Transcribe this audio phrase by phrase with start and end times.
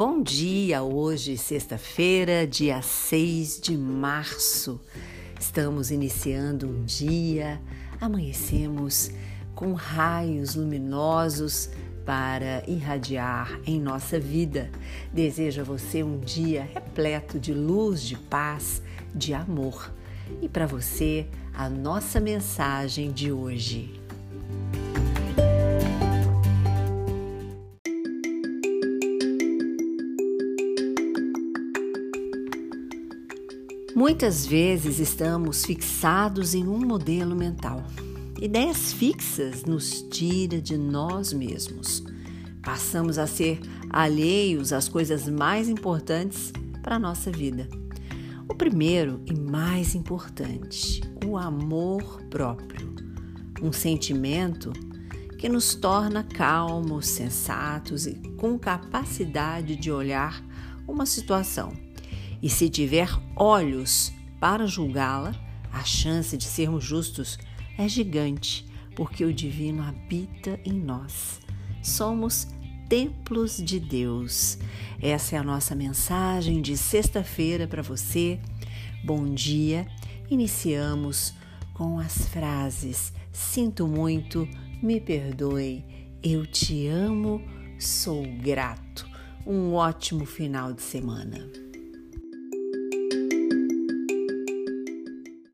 [0.00, 0.82] bom dia!
[0.82, 4.80] Hoje, sexta-feira, dia 6 de março.
[5.38, 7.60] Estamos iniciando um dia,
[8.00, 9.10] amanhecemos
[9.54, 11.68] com raios luminosos
[12.06, 14.70] para irradiar em nossa vida.
[15.12, 18.80] Desejo a você um dia repleto de luz, de paz,
[19.14, 19.92] de amor.
[20.40, 23.99] E para você, a nossa mensagem de hoje.
[33.94, 37.82] Muitas vezes estamos fixados em um modelo mental.
[38.40, 42.04] Ideias fixas nos tira de nós mesmos.
[42.62, 47.68] Passamos a ser alheios às coisas mais importantes para a nossa vida.
[48.48, 52.94] O primeiro e mais importante, o amor próprio.
[53.60, 54.72] Um sentimento
[55.36, 60.44] que nos torna calmos, sensatos e com capacidade de olhar
[60.86, 61.89] uma situação
[62.42, 65.34] e se tiver olhos para julgá-la,
[65.72, 67.38] a chance de sermos justos
[67.78, 68.66] é gigante,
[68.96, 71.40] porque o divino habita em nós.
[71.82, 72.48] Somos
[72.88, 74.58] templos de Deus.
[75.00, 78.40] Essa é a nossa mensagem de sexta-feira para você.
[79.04, 79.86] Bom dia.
[80.28, 81.34] Iniciamos
[81.72, 84.46] com as frases: Sinto muito,
[84.82, 85.84] me perdoe,
[86.22, 87.42] eu te amo,
[87.78, 89.08] sou grato.
[89.46, 91.69] Um ótimo final de semana.